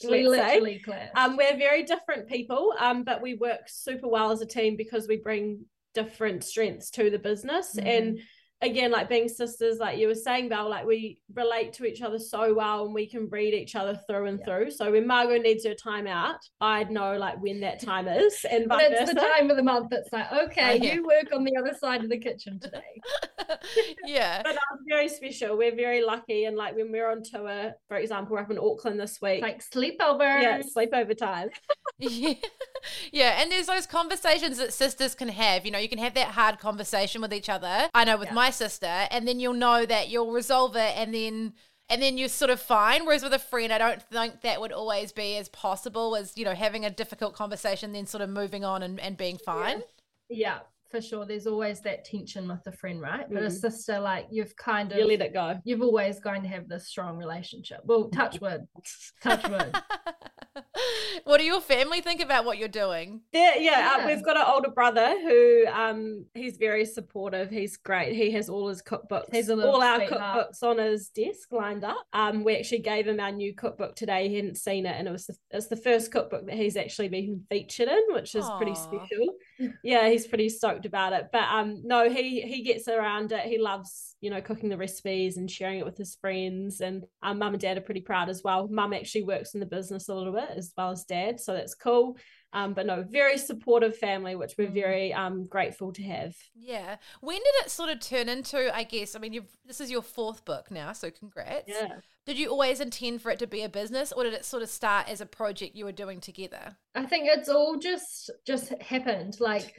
[0.04, 1.12] We literally clashed.
[1.16, 5.08] Um, we're very different people, um, but we work super well as a team because
[5.08, 7.88] we bring different strengths to the business mm-hmm.
[7.88, 8.20] and
[8.62, 12.20] again, like being sisters, like you were saying, Bel, like we relate to each other
[12.20, 14.46] so well and we can read each other through and yeah.
[14.46, 14.72] through.
[14.72, 18.46] So when Margo needs her time out, I'd know like when that time is.
[18.60, 20.96] And vice it's the time of the month that's like, okay, oh, yeah.
[20.96, 22.80] you work on the other side of the kitchen today.
[24.06, 24.42] yeah.
[24.42, 25.56] But um, very special.
[25.56, 26.46] We're very lucky.
[26.46, 29.42] And like when we're on tour, for example, we're up in Auckland this week.
[29.42, 30.42] Like sleepover.
[30.42, 31.50] Yeah, sleepover time.
[32.00, 32.34] yeah.
[33.12, 33.42] Yeah.
[33.42, 35.66] And there's those conversations that sisters can have.
[35.66, 37.90] You know, you can have that hard conversation with each other.
[37.94, 38.34] I know with yeah.
[38.34, 41.54] my sister, and then you'll know that you'll resolve it and then
[41.90, 43.06] and then you're sort of fine.
[43.06, 46.46] Whereas with a friend, I don't think that would always be as possible as, you
[46.46, 49.82] know, having a difficult conversation, then sort of moving on and, and being fine.
[50.30, 50.38] Yeah.
[50.38, 50.60] yeah
[50.90, 51.26] for sure.
[51.26, 53.26] There's always that tension with a friend, right?
[53.30, 53.48] But mm.
[53.48, 55.60] a sister, like you've kind of you let it go.
[55.64, 57.80] You've always going to have this strong relationship.
[57.86, 58.68] Well, touch wood,
[59.22, 59.76] touch wood.
[61.24, 63.22] what do your family think about what you're doing?
[63.32, 63.72] Yeah, yeah.
[63.72, 64.04] Uh, yeah.
[64.04, 67.50] Uh, we've got an older brother who um he's very supportive.
[67.50, 68.16] He's great.
[68.16, 72.04] He has all his cookbooks, he's all our cookbooks on his desk lined up.
[72.14, 74.30] Um, we actually gave him our new cookbook today.
[74.30, 77.10] He hadn't seen it, and it was the, it's the first cookbook that he's actually
[77.10, 78.58] been featured in, which is Aww.
[78.58, 79.36] pretty special.
[79.84, 81.30] Yeah, he's pretty stoked about it.
[81.32, 83.46] But um, no, he he gets around it.
[83.46, 86.82] He loves you know cooking the recipes and sharing it with his friends.
[86.82, 88.68] And um, mum and dad are pretty proud as well.
[88.70, 91.76] Mum actually works in the business a little bit as well as dad, so that's
[91.76, 92.18] cool.
[92.52, 94.74] Um, but no, very supportive family, which we're mm.
[94.74, 96.36] very um grateful to have.
[96.56, 96.96] Yeah.
[97.22, 98.76] When did it sort of turn into?
[98.76, 99.16] I guess.
[99.16, 101.66] I mean, you've this is your fourth book now, so congrats.
[101.68, 101.98] Yeah.
[102.26, 104.70] Did you always intend for it to be a business, or did it sort of
[104.70, 106.78] start as a project you were doing together?
[106.96, 109.40] I think it's all just just happened.
[109.40, 109.76] Like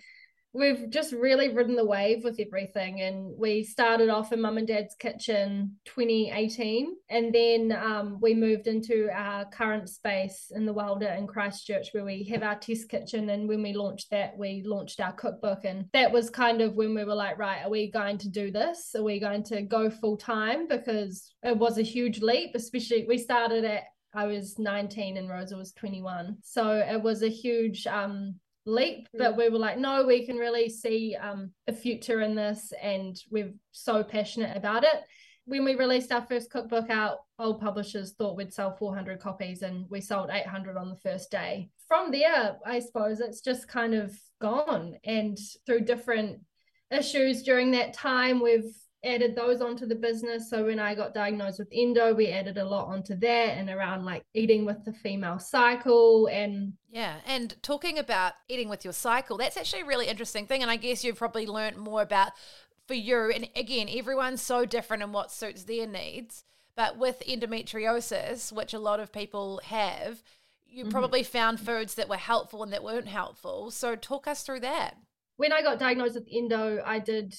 [0.53, 4.67] we've just really ridden the wave with everything and we started off in mum and
[4.67, 11.09] dad's kitchen 2018 and then um, we moved into our current space in the Welder
[11.09, 15.01] in Christchurch where we have our test kitchen and when we launched that we launched
[15.01, 18.19] our cookbook and that was kind of when we were like right are we going
[18.19, 22.21] to do this are we going to go full time because it was a huge
[22.21, 26.39] leap especially we started at I was 19 and Rosa was 21.
[26.43, 28.35] So it was a huge um
[28.67, 29.39] leap but mm.
[29.39, 33.53] we were like no we can really see um, a future in this and we're
[33.73, 35.03] so passionate about it
[35.51, 39.85] when we released our first cookbook, our old publishers thought we'd sell 400 copies and
[39.91, 41.71] we sold 800 on the first day.
[41.89, 44.95] From there, I suppose it's just kind of gone.
[45.03, 46.41] And through different
[46.93, 48.73] issues during that time, we've
[49.05, 50.51] added those onto the business.
[50.51, 54.05] So when I got diagnosed with endo, we added a lot onto that and around
[54.05, 59.39] like eating with the female cycle and yeah, and talking about eating with your cycle,
[59.39, 60.63] that's actually a really interesting thing.
[60.63, 62.33] And I guess you've probably learned more about
[62.87, 63.31] for you.
[63.31, 66.45] And again, everyone's so different in what suits their needs.
[66.77, 70.23] But with endometriosis, which a lot of people have,
[70.67, 70.91] you mm-hmm.
[70.91, 73.71] probably found foods that were helpful and that weren't helpful.
[73.71, 74.97] So talk us through that.
[75.37, 77.35] When I got diagnosed with endo, I did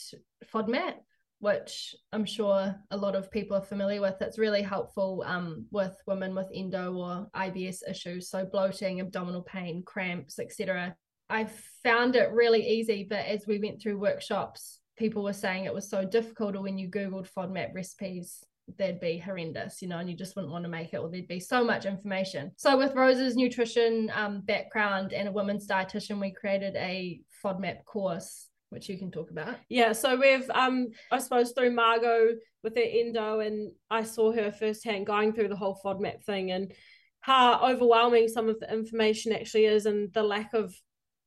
[0.54, 0.96] FODMAP,
[1.42, 4.22] which I'm sure a lot of people are familiar with.
[4.22, 9.82] It's really helpful um, with women with endo or IBS issues, so bloating, abdominal pain,
[9.84, 10.96] cramps, etc.
[11.30, 11.50] I
[11.84, 15.90] found it really easy, but as we went through workshops, people were saying it was
[15.90, 18.44] so difficult, or when you Googled FODMAP recipes,
[18.78, 21.28] they'd be horrendous, you know, and you just wouldn't want to make it, or there'd
[21.28, 22.52] be so much information.
[22.56, 28.51] So, with Rosa's nutrition um, background and a women's dietitian, we created a FODMAP course
[28.72, 29.56] which you can talk about.
[29.70, 32.30] Yeah, so we've um I suppose through Margo
[32.64, 36.74] with her endo and I saw her firsthand going through the whole FODMAP thing and
[37.20, 40.74] how overwhelming some of the information actually is and the lack of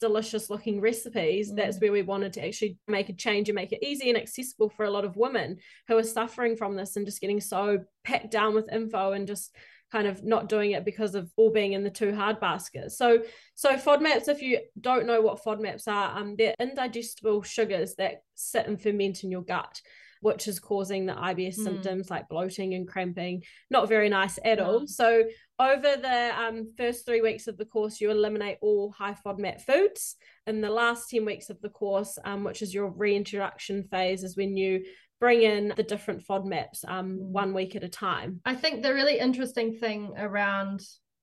[0.00, 1.57] delicious looking recipes mm.
[1.57, 4.68] that's where we wanted to actually make a change and make it easy and accessible
[4.68, 8.30] for a lot of women who are suffering from this and just getting so packed
[8.30, 9.54] down with info and just
[9.94, 12.90] kind of not doing it because of all being in the too hard basket.
[12.90, 13.22] So
[13.54, 18.66] so FODMAPs, if you don't know what FODMAPs are, um, they're indigestible sugars that sit
[18.66, 19.80] and ferment in your gut
[20.20, 21.64] which is causing the IBS mm.
[21.64, 23.42] symptoms like bloating and cramping.
[23.68, 24.64] Not very nice at no.
[24.64, 24.87] all.
[24.87, 25.24] So
[25.59, 30.16] over the um, first three weeks of the course, you eliminate all high FODMAP foods.
[30.46, 34.35] In the last 10 weeks of the course, um, which is your reintroduction phase, is
[34.35, 34.85] when you
[35.24, 37.18] bring in the different FODMAPs um, mm.
[37.18, 38.42] one week at a time.
[38.44, 40.82] I think the really interesting thing around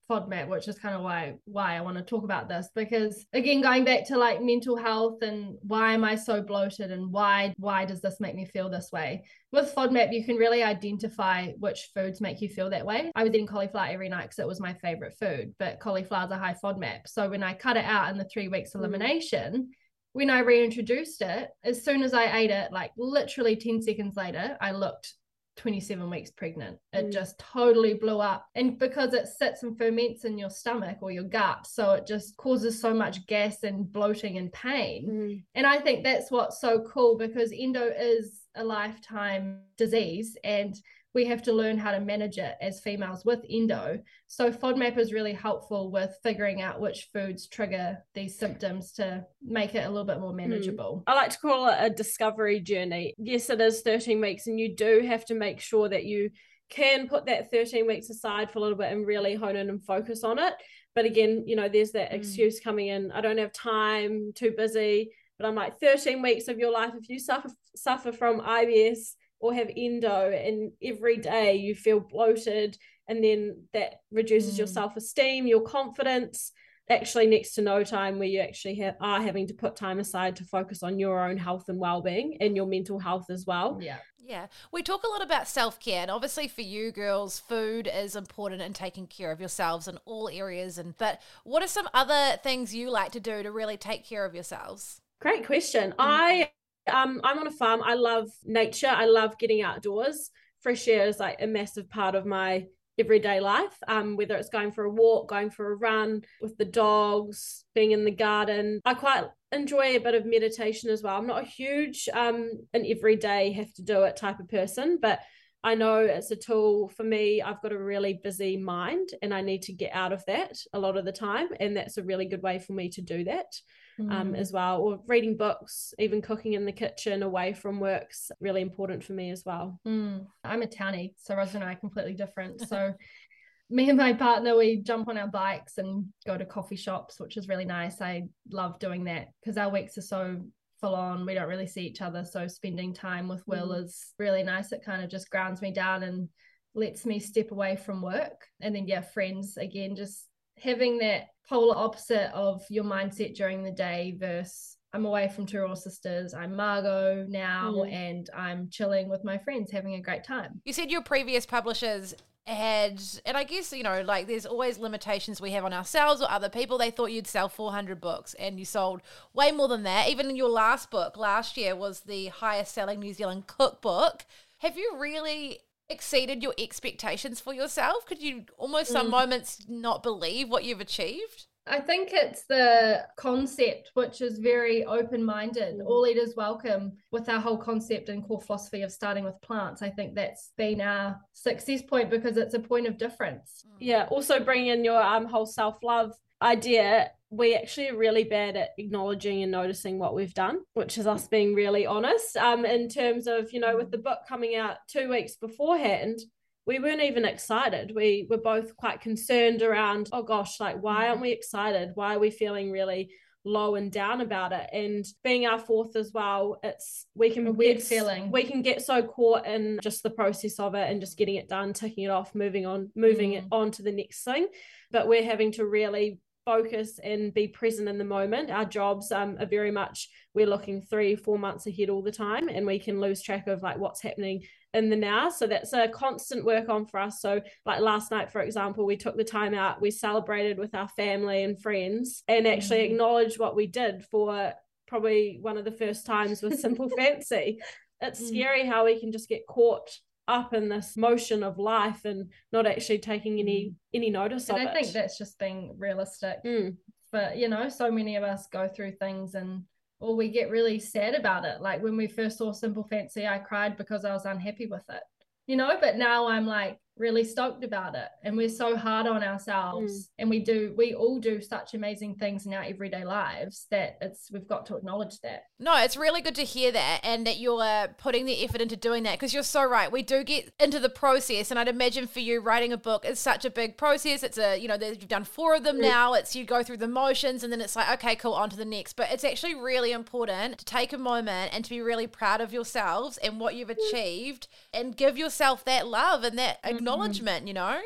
[0.09, 3.61] FODMAP, which is kind of why why I want to talk about this because again,
[3.61, 7.85] going back to like mental health and why am I so bloated and why why
[7.85, 9.23] does this make me feel this way?
[9.51, 13.11] With FODMAP, you can really identify which foods make you feel that way.
[13.13, 16.31] I was eating cauliflower every night because it was my favorite food, but cauliflower is
[16.31, 17.01] a high FODMAP.
[17.05, 18.79] So when I cut it out in the three weeks mm.
[18.79, 19.69] elimination,
[20.13, 24.57] when I reintroduced it, as soon as I ate it, like literally 10 seconds later,
[24.59, 25.13] I looked
[25.57, 26.77] 27 weeks pregnant.
[26.93, 27.13] It mm.
[27.13, 28.45] just totally blew up.
[28.55, 32.35] And because it sits and ferments in your stomach or your gut, so it just
[32.37, 35.09] causes so much gas and bloating and pain.
[35.09, 35.43] Mm.
[35.55, 40.75] And I think that's what's so cool because endo is a lifetime disease and
[41.13, 43.99] we have to learn how to manage it as females with endo.
[44.27, 49.75] So FODMAP is really helpful with figuring out which foods trigger these symptoms to make
[49.75, 50.37] it a little bit more hmm.
[50.37, 51.03] manageable.
[51.05, 51.11] Mm.
[51.11, 53.13] I like to call it a discovery journey.
[53.17, 56.29] Yes, it is 13 weeks, and you do have to make sure that you
[56.69, 59.83] can put that 13 weeks aside for a little bit and really hone in and
[59.83, 60.53] focus on it.
[60.95, 62.15] But again, you know, there's that mm.
[62.15, 63.11] excuse coming in.
[63.11, 65.11] I don't have time, too busy.
[65.37, 66.91] But I'm like 13 weeks of your life.
[66.95, 72.77] If you suffer suffer from IBS, or have endo and every day you feel bloated
[73.07, 74.59] and then that reduces mm.
[74.59, 76.51] your self-esteem your confidence.
[76.89, 80.35] Actually next to no time where you actually have, are having to put time aside
[80.35, 83.77] to focus on your own health and well-being and your mental health as well.
[83.81, 83.97] Yeah.
[84.23, 84.47] Yeah.
[84.71, 88.73] We talk a lot about self-care and obviously for you girls food is important in
[88.73, 92.89] taking care of yourselves in all areas and but what are some other things you
[92.89, 95.01] like to do to really take care of yourselves?
[95.19, 95.91] Great question.
[95.91, 95.95] Mm.
[95.99, 96.51] i
[96.91, 97.81] um, I'm on a farm.
[97.83, 98.87] I love nature.
[98.87, 100.31] I love getting outdoors.
[100.61, 102.65] Fresh air is like a massive part of my
[102.97, 103.75] everyday life.
[103.87, 107.91] Um, whether it's going for a walk, going for a run with the dogs, being
[107.91, 108.79] in the garden.
[108.85, 111.17] I quite enjoy a bit of meditation as well.
[111.17, 115.19] I'm not a huge um an everyday have to do it type of person, but
[115.63, 117.41] I know it's a tool for me.
[117.41, 120.79] I've got a really busy mind and I need to get out of that a
[120.79, 121.49] lot of the time.
[121.59, 123.53] And that's a really good way for me to do that
[123.99, 124.11] mm.
[124.11, 124.81] um, as well.
[124.81, 129.31] Or reading books, even cooking in the kitchen away from work's really important for me
[129.31, 129.79] as well.
[129.87, 130.25] Mm.
[130.43, 132.61] I'm a townie, so Rosa and I are completely different.
[132.67, 132.93] So
[133.69, 137.37] me and my partner, we jump on our bikes and go to coffee shops, which
[137.37, 138.01] is really nice.
[138.01, 140.41] I love doing that because our weeks are so
[140.81, 141.25] full on.
[141.25, 142.25] We don't really see each other.
[142.25, 143.83] So spending time with Will mm.
[143.83, 144.71] is really nice.
[144.71, 146.27] It kind of just grounds me down and
[146.73, 148.45] lets me step away from work.
[148.59, 150.27] And then, yeah, friends, again, just
[150.61, 155.65] having that polar opposite of your mindset during the day versus I'm away from Two
[155.75, 156.33] Sisters.
[156.33, 157.91] I'm Margo now, mm.
[157.91, 160.61] and I'm chilling with my friends, having a great time.
[160.65, 162.13] You said your previous publishers
[162.45, 166.29] had, and I guess you know, like there's always limitations we have on ourselves or
[166.29, 166.77] other people.
[166.77, 169.01] They thought you'd sell 400 books, and you sold
[169.33, 170.09] way more than that.
[170.09, 174.25] Even in your last book last year was the highest selling New Zealand cookbook.
[174.57, 178.05] have you really exceeded your expectations for yourself?
[178.05, 179.11] Could you almost some mm.
[179.11, 181.47] moments not believe what you've achieved?
[181.67, 185.77] I think it's the concept, which is very open minded.
[185.77, 185.85] Mm.
[185.85, 189.83] All eaters welcome with our whole concept and core philosophy of starting with plants.
[189.83, 193.63] I think that's been our success point because it's a point of difference.
[193.67, 193.77] Mm.
[193.79, 194.07] Yeah.
[194.09, 197.11] Also, bring in your um, whole self love idea.
[197.29, 201.27] We actually are really bad at acknowledging and noticing what we've done, which is us
[201.27, 202.35] being really honest.
[202.35, 206.19] Um, in terms of, you know, with the book coming out two weeks beforehand,
[206.65, 207.93] we weren't even excited.
[207.95, 211.91] We were both quite concerned around, oh gosh, like, why aren't we excited?
[211.95, 213.11] Why are we feeling really
[213.43, 214.69] low and down about it?
[214.71, 218.29] And being our fourth as well, it's we can weird get, feeling.
[218.29, 221.49] We can get so caught in just the process of it and just getting it
[221.49, 223.37] done, ticking it off, moving on, moving mm.
[223.37, 224.47] it on to the next thing.
[224.91, 228.49] But we're having to really focus and be present in the moment.
[228.49, 232.49] Our jobs um, are very much we're looking three, four months ahead all the time,
[232.49, 235.29] and we can lose track of like what's happening in the now.
[235.29, 237.21] So that's a constant work on for us.
[237.21, 240.87] So, like last night, for example, we took the time out, we celebrated with our
[240.89, 242.93] family and friends, and actually mm-hmm.
[242.93, 244.53] acknowledged what we did for
[244.87, 247.59] probably one of the first times with Simple Fancy.
[248.01, 248.27] It's mm.
[248.27, 249.89] scary how we can just get caught
[250.27, 253.75] up in this motion of life and not actually taking any mm.
[253.93, 254.73] any notice and of I it.
[254.73, 256.43] think that's just being realistic.
[256.45, 256.77] Mm.
[257.11, 259.63] But you know, so many of us go through things and
[259.99, 261.61] or we get really sad about it.
[261.61, 265.03] Like when we first saw Simple Fancy, I cried because I was unhappy with it.
[265.47, 269.23] You know, but now I'm like, really stoked about it and we're so hard on
[269.23, 270.09] ourselves mm.
[270.19, 274.29] and we do we all do such amazing things in our everyday lives that it's
[274.31, 277.87] we've got to acknowledge that no it's really good to hear that and that you're
[277.97, 280.89] putting the effort into doing that because you're so right we do get into the
[280.89, 284.37] process and i'd imagine for you writing a book is such a big process it's
[284.37, 285.81] a you know you've done four of them mm.
[285.81, 288.57] now it's you go through the motions and then it's like okay cool on to
[288.57, 292.05] the next but it's actually really important to take a moment and to be really
[292.05, 293.87] proud of yourselves and what you've mm.
[293.87, 297.79] achieved and give yourself that love and that acknowledgement, you know?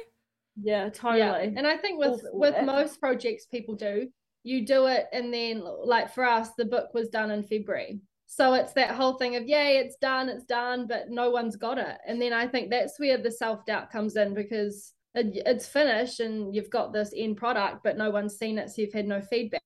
[0.61, 1.19] Yeah, totally.
[1.19, 1.51] Yeah.
[1.57, 4.07] And I think with with most projects people do,
[4.43, 7.99] you do it and then like for us, the book was done in February.
[8.27, 11.77] So it's that whole thing of yay, it's done, it's done, but no one's got
[11.77, 11.97] it.
[12.07, 16.53] And then I think that's where the self-doubt comes in because it, it's finished and
[16.53, 19.61] you've got this end product, but no one's seen it, so you've had no feedback.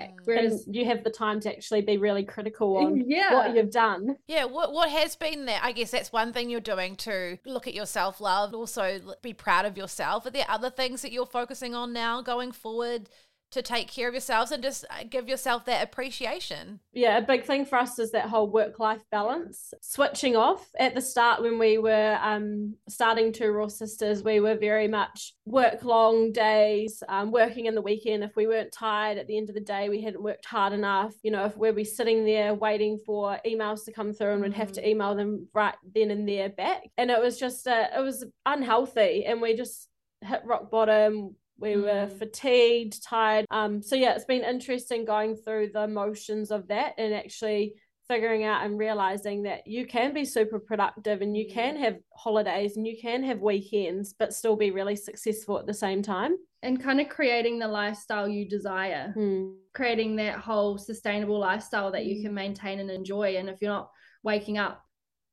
[0.00, 0.10] Mm.
[0.24, 3.34] Whereas and you have the time to actually be really critical on yeah.
[3.34, 4.16] what you've done.
[4.26, 5.60] Yeah, what what has been there?
[5.62, 9.32] I guess that's one thing you're doing to look at your self love, also be
[9.32, 10.26] proud of yourself.
[10.26, 13.08] Are there other things that you're focusing on now going forward
[13.54, 16.80] to take care of yourselves and just uh, give yourself that appreciation.
[16.92, 19.72] Yeah, a big thing for us is that whole work life balance.
[19.80, 24.56] Switching off at the start when we were um, starting Two Raw Sisters, we were
[24.56, 28.24] very much work long days, um, working in the weekend.
[28.24, 31.14] If we weren't tired at the end of the day, we hadn't worked hard enough.
[31.22, 34.52] You know, if we'd be sitting there waiting for emails to come through and we'd
[34.54, 34.88] have to mm.
[34.88, 36.82] email them right then and there back.
[36.98, 39.24] And it was just, uh, it was unhealthy.
[39.24, 39.88] And we just
[40.20, 45.70] hit rock bottom we were fatigued tired um so yeah it's been interesting going through
[45.72, 47.74] the motions of that and actually
[48.06, 52.76] figuring out and realizing that you can be super productive and you can have holidays
[52.76, 56.36] and you can have weekends but still be really successful at the same time.
[56.62, 59.14] And kind of creating the lifestyle you desire.
[59.16, 59.54] Mm.
[59.74, 62.34] creating that whole sustainable lifestyle that you can mm.
[62.34, 63.36] maintain and enjoy.
[63.36, 63.90] And if you're not
[64.22, 64.83] waking up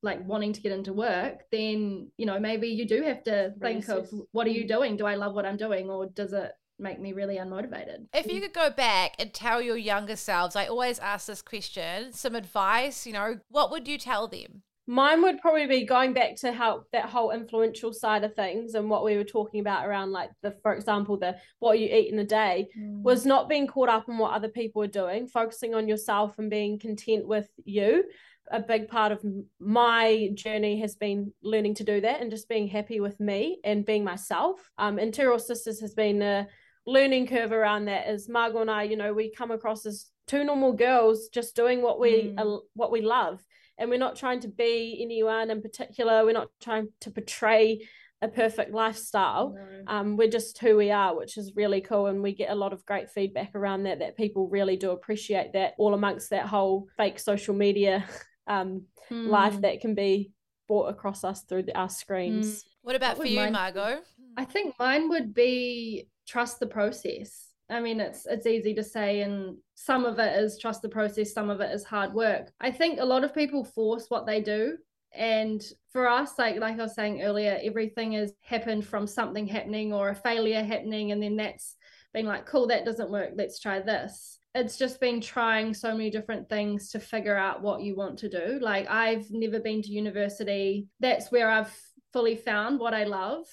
[0.03, 3.87] like wanting to get into work, then you know maybe you do have to think
[3.89, 4.97] of what are you doing?
[4.97, 8.07] Do I love what I'm doing, or does it make me really unmotivated?
[8.13, 12.11] If you could go back and tell your younger selves, I always ask this question,
[12.13, 13.05] some advice.
[13.05, 14.63] You know, what would you tell them?
[14.87, 18.89] Mine would probably be going back to how that whole influential side of things and
[18.89, 22.19] what we were talking about around like the for example the what you eat in
[22.19, 23.01] a day mm.
[23.03, 26.49] was not being caught up in what other people are doing focusing on yourself and
[26.49, 28.03] being content with you
[28.49, 29.23] a big part of
[29.59, 33.85] my journey has been learning to do that and just being happy with me and
[33.85, 34.59] being myself.
[34.77, 36.47] Um, and Two Raw Sisters has been a
[36.85, 38.07] learning curve around that.
[38.07, 41.81] As Margo and I, you know, we come across as two normal girls just doing
[41.81, 42.39] what we mm.
[42.39, 43.43] uh, what we love,
[43.77, 46.25] and we're not trying to be anyone in particular.
[46.25, 47.87] We're not trying to portray
[48.21, 49.55] a perfect lifestyle.
[49.55, 49.83] No.
[49.87, 52.05] Um, we're just who we are, which is really cool.
[52.05, 55.53] And we get a lot of great feedback around that, that people really do appreciate
[55.53, 58.05] that all amongst that whole fake social media
[58.47, 59.27] um, mm.
[59.27, 59.61] life hmm.
[59.61, 60.31] that can be
[60.67, 62.47] brought across us through the, our screens.
[62.47, 62.65] Mm.
[62.83, 63.99] What about what for you, mine, Margo?
[64.37, 67.49] I think mine would be trust the process.
[67.69, 71.33] I mean, it's it's easy to say, and some of it is trust the process,
[71.33, 72.51] some of it is hard work.
[72.59, 74.77] I think a lot of people force what they do,
[75.13, 75.61] and
[75.91, 80.09] for us, like like I was saying earlier, everything has happened from something happening or
[80.09, 81.75] a failure happening, and then that's
[82.13, 86.09] being like, cool, that doesn't work, let's try this it's just been trying so many
[86.09, 88.59] different things to figure out what you want to do.
[88.61, 90.87] Like I've never been to university.
[90.99, 91.73] That's where I've
[92.11, 93.45] fully found what I love.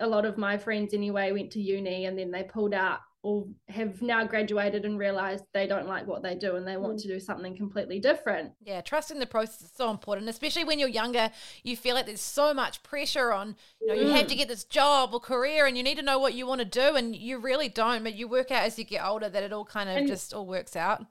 [0.00, 3.46] A lot of my friends anyway went to uni and then they pulled out or
[3.68, 7.02] have now graduated and realized they don't like what they do and they want mm.
[7.02, 8.52] to do something completely different.
[8.62, 11.30] Yeah, trusting the process is so important, especially when you're younger.
[11.64, 14.38] You feel like there's so much pressure on, you know, you have to mm.
[14.38, 16.94] get this job or career and you need to know what you want to do
[16.94, 19.64] and you really don't, but you work out as you get older that it all
[19.64, 21.04] kind of and just all works out.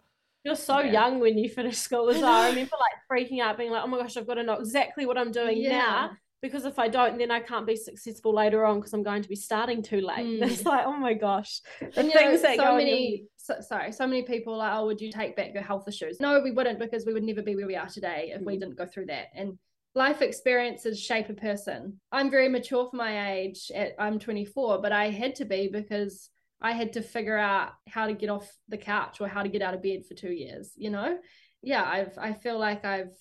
[0.45, 0.91] You're so yeah.
[0.91, 2.31] young when you finish school as well.
[2.31, 5.07] I remember like freaking out, being like, "Oh my gosh, I've got to know exactly
[5.07, 5.69] what I'm doing yeah.
[5.69, 6.11] now."
[6.45, 9.29] Because if I don't, then I can't be successful later on because I'm going to
[9.29, 10.25] be starting too late.
[10.25, 10.41] Mm.
[10.51, 13.25] It's like, oh my gosh, the and, things know, that so many.
[13.37, 16.19] So, sorry, so many people are like, oh, would you take back your health issues?
[16.19, 18.45] No, we wouldn't because we would never be where we are today if mm.
[18.45, 19.27] we didn't go through that.
[19.33, 19.57] And
[19.95, 21.99] life experiences shape a person.
[22.11, 23.71] I'm very mature for my age.
[23.73, 26.29] At, I'm 24, but I had to be because
[26.61, 29.63] I had to figure out how to get off the couch or how to get
[29.63, 30.71] out of bed for two years.
[30.75, 31.17] You know,
[31.63, 33.15] yeah, I've I feel like I've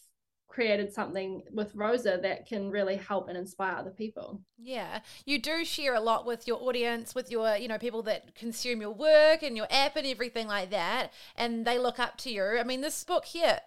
[0.54, 4.40] created something with Rosa that can really help and inspire other people.
[4.56, 5.00] Yeah.
[5.26, 8.80] You do share a lot with your audience, with your, you know, people that consume
[8.80, 11.12] your work and your app and everything like that.
[11.36, 12.44] And they look up to you.
[12.58, 13.58] I mean, this book here,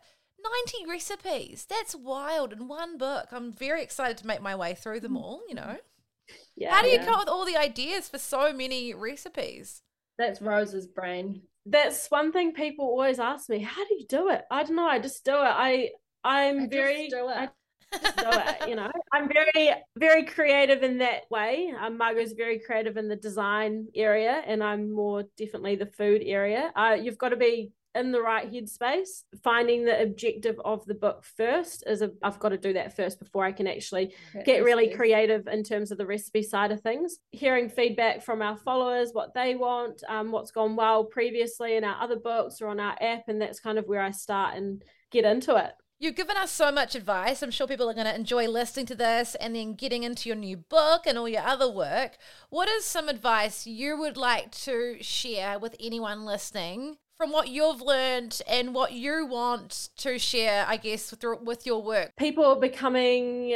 [0.42, 1.68] 90 recipes.
[1.70, 3.28] That's wild in one book.
[3.32, 5.62] I'm very excited to make my way through them all, you know.
[5.62, 6.38] Mm-hmm.
[6.56, 7.06] Yeah, How do you yeah.
[7.06, 9.82] come up with all the ideas for so many recipes?
[10.18, 11.42] That's Rosa's brain.
[11.66, 13.60] That's one thing people always ask me.
[13.60, 14.44] How do you do it?
[14.50, 14.88] I don't know.
[14.88, 15.36] I just do it.
[15.36, 15.90] I
[16.24, 17.50] I'm I very do it.
[17.92, 18.92] do it, you know.
[19.14, 21.74] I'm very, very creative in that way.
[21.80, 26.72] Um, Margo's very creative in the design area, and I'm more definitely the food area.
[26.76, 29.24] Uh, you've got to be in the right headspace.
[29.44, 33.20] Finding the objective of the book first is a, I've got to do that first
[33.20, 34.14] before I can actually
[34.46, 37.18] get really creative in terms of the recipe side of things.
[37.32, 42.02] Hearing feedback from our followers, what they want, um, what's gone well previously in our
[42.02, 45.26] other books or on our app, and that's kind of where I start and get
[45.26, 45.72] into it.
[46.00, 47.42] You've given us so much advice.
[47.42, 50.36] I'm sure people are going to enjoy listening to this and then getting into your
[50.36, 52.18] new book and all your other work.
[52.52, 57.82] What is some advice you would like to share with anyone listening from what you've
[57.82, 62.12] learned and what you want to share, I guess, with your, with your work?
[62.16, 63.56] People are becoming,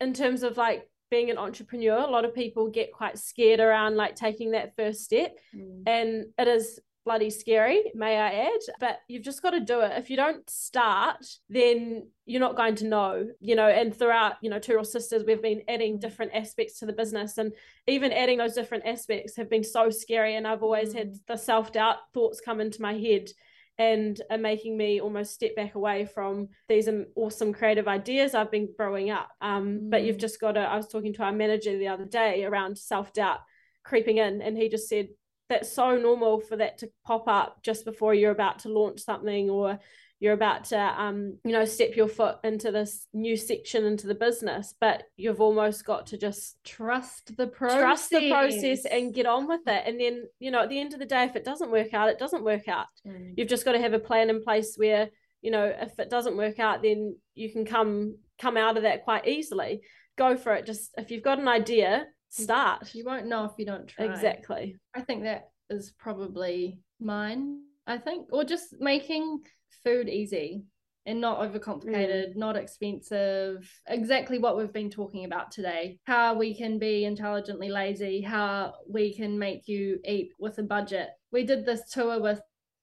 [0.00, 3.96] in terms of like being an entrepreneur, a lot of people get quite scared around
[3.96, 5.36] like taking that first step.
[5.54, 5.82] Mm.
[5.86, 8.60] And it is bloody scary, may I add.
[8.78, 9.92] But you've just got to do it.
[9.96, 13.68] If you don't start, then you're not going to know, you know.
[13.68, 17.38] And throughout, you know, Two Raw Sisters, we've been adding different aspects to the business,
[17.38, 17.52] and
[17.86, 20.36] even adding those different aspects have been so scary.
[20.36, 20.98] And I've always mm.
[20.98, 23.30] had the self doubt thoughts come into my head
[23.78, 28.68] and are making me almost step back away from these awesome creative ideas I've been
[28.76, 29.28] growing up.
[29.40, 29.90] Um, mm.
[29.90, 30.20] But you've mm.
[30.20, 30.60] just got to.
[30.60, 33.38] I was talking to our manager the other day around self doubt
[33.84, 35.08] creeping in, and he just said,
[35.48, 39.50] that's so normal for that to pop up just before you're about to launch something
[39.50, 39.78] or
[40.18, 44.14] you're about to um you know step your foot into this new section into the
[44.14, 49.26] business but you've almost got to just trust the process trust the process and get
[49.26, 49.82] on with it.
[49.86, 52.08] And then you know at the end of the day if it doesn't work out
[52.08, 52.86] it doesn't work out.
[53.06, 53.34] Mm.
[53.36, 55.10] you've just got to have a plan in place where
[55.42, 59.04] you know if it doesn't work out then you can come come out of that
[59.04, 59.82] quite easily.
[60.16, 60.64] Go for it.
[60.64, 62.94] Just if you've got an idea start.
[62.94, 64.06] You won't know if you don't try.
[64.06, 64.76] Exactly.
[64.94, 67.60] I think that is probably mine.
[67.86, 69.42] I think, or just making
[69.84, 70.64] food easy
[71.06, 72.36] and not overcomplicated, mm.
[72.36, 73.70] not expensive.
[73.86, 76.00] Exactly what we've been talking about today.
[76.04, 81.10] How we can be intelligently lazy, how we can make you eat with a budget.
[81.30, 82.40] We did this tour with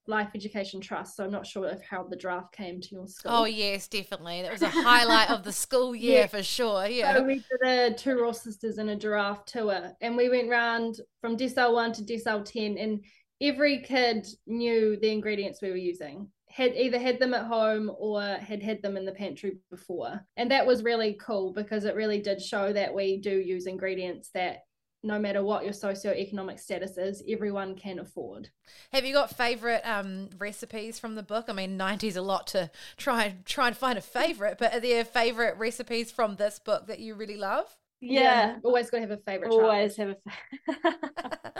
[0.08, 1.16] Life Education Trust.
[1.16, 3.32] So I'm not sure if Harold the Giraffe came to your school.
[3.34, 4.41] Oh yes, definitely.
[4.41, 6.28] That was a highlight of the school year yeah.
[6.28, 6.86] for sure.
[6.88, 7.16] Yeah.
[7.16, 10.99] So we did a two Raw Sisters and a giraffe tour, and we went round
[11.22, 13.04] from decile one to decile ten, and
[13.41, 16.28] every kid knew the ingredients we were using.
[16.49, 20.24] Had either had them at home or had had them in the pantry before.
[20.38, 24.30] And that was really cool because it really did show that we do use ingredients
[24.36, 24.58] that
[25.04, 28.49] no matter what your socioeconomic status is, everyone can afford.
[28.91, 31.45] Have you got favorite um, recipes from the book?
[31.49, 34.80] I mean, 90's a lot to try and try and find a favorite, but are
[34.80, 37.78] there favorite recipes from this book that you really love?
[37.99, 38.56] Yeah, yeah.
[38.64, 39.51] always got to have a favorite.
[39.51, 40.18] Always have a.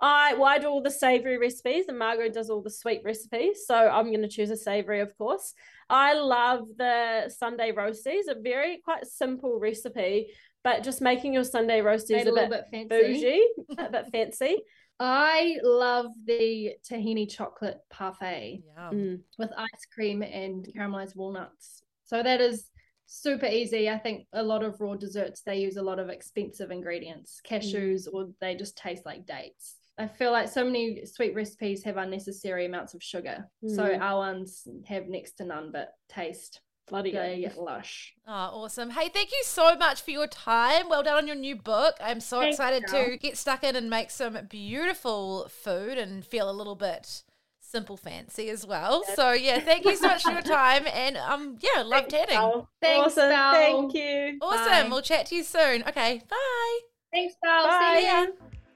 [0.00, 3.66] I well, I do all the savory recipes, and Margo does all the sweet recipes.
[3.66, 5.54] So I'm going to choose a savory, of course.
[5.88, 8.28] I love the Sunday roasties.
[8.28, 10.30] A very quite simple recipe,
[10.64, 12.88] but just making your Sunday roasties a, a, bit, bit fancy.
[12.88, 13.48] bougie,
[13.78, 14.56] a bit fancy.
[14.98, 19.20] I love the tahini chocolate parfait mm.
[19.38, 21.82] with ice cream and caramelized walnuts.
[22.04, 22.70] So that is
[23.06, 23.90] super easy.
[23.90, 28.08] I think a lot of raw desserts they use a lot of expensive ingredients, cashews,
[28.08, 28.14] mm.
[28.14, 29.76] or they just taste like dates.
[29.98, 33.48] I feel like so many sweet recipes have unnecessary amounts of sugar.
[33.64, 33.76] Mm.
[33.76, 36.60] So our ones have next to none but taste.
[36.86, 38.14] Bloody they lush.
[38.26, 38.90] Oh, awesome.
[38.90, 40.88] Hey, thank you so much for your time.
[40.90, 41.96] Well done on your new book.
[41.98, 43.06] I'm so Thanks, excited girl.
[43.06, 47.22] to get stuck in and make some beautiful food and feel a little bit
[47.58, 49.02] simple fancy as well.
[49.14, 52.66] So yeah, thank you so much for your time and um yeah, love chatting.
[52.82, 53.30] Thanks, awesome.
[53.30, 54.38] Thank you.
[54.42, 54.66] Awesome.
[54.66, 54.88] Bye.
[54.90, 55.82] We'll chat to you soon.
[55.88, 56.78] Okay, bye.
[57.12, 57.66] Thanks, Bel.
[57.66, 57.96] Bye.
[57.98, 58.26] See ya.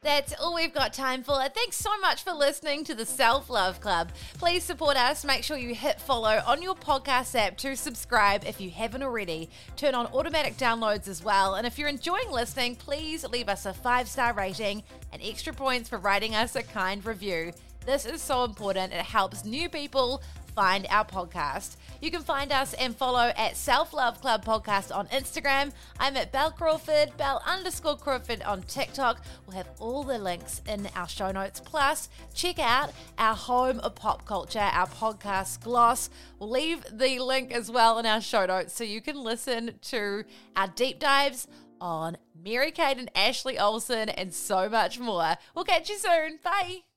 [0.08, 1.38] That's all we've got time for.
[1.50, 4.10] Thanks so much for listening to the Self Love Club.
[4.38, 5.22] Please support us.
[5.22, 9.50] Make sure you hit follow on your podcast app to subscribe if you haven't already.
[9.76, 11.56] Turn on automatic downloads as well.
[11.56, 14.82] And if you're enjoying listening, please leave us a five star rating
[15.12, 17.52] and extra points for writing us a kind review.
[17.84, 18.94] This is so important.
[18.94, 20.22] It helps new people
[20.58, 21.76] find our podcast.
[22.00, 25.70] You can find us and follow at Self Love Club Podcast on Instagram.
[26.00, 29.22] I'm at Bel Crawford, Bel underscore Crawford on TikTok.
[29.46, 31.60] We'll have all the links in our show notes.
[31.60, 36.10] Plus, check out our home of pop culture, our podcast Gloss.
[36.40, 40.24] We'll leave the link as well in our show notes so you can listen to
[40.56, 41.46] our deep dives
[41.80, 45.36] on Mary Kate and Ashley Olsen and so much more.
[45.54, 46.40] We'll catch you soon.
[46.42, 46.87] Bye.